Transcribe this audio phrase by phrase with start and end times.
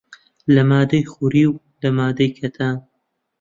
[0.53, 2.77] لە ماددەی خوری و لە ماددەی کەتان